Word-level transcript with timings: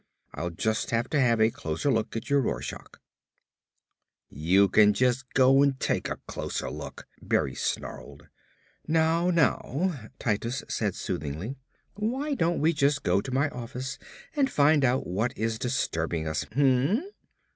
"I'll 0.33 0.49
just 0.49 0.89
have 0.89 1.11
to 1.11 1.19
have 1.21 1.39
a 1.39 1.51
closer 1.51 1.91
look 1.91 2.15
at 2.17 2.27
your 2.27 2.41
Rorschach." 2.41 2.97
"You 4.29 4.67
can 4.67 4.93
just 4.93 5.31
go 5.35 5.63
take 5.77 6.09
a 6.09 6.15
closer 6.27 6.71
look," 6.71 7.05
Berry 7.21 7.53
snarled. 7.53 8.27
"Now, 8.87 9.29
now," 9.29 10.09
Titus 10.17 10.63
said 10.67 10.95
soothingly, 10.95 11.55
"why 11.93 12.33
don't 12.33 12.59
we 12.61 12.73
just 12.73 13.03
go 13.03 13.21
to 13.21 13.31
my 13.31 13.47
office 13.51 13.99
and 14.35 14.49
find 14.49 14.83
out 14.83 15.05
what 15.05 15.37
is 15.37 15.59
disturbing 15.59 16.27
us? 16.27 16.47
Hm 16.53 16.57
m 16.59 16.87
m?" 16.97 17.03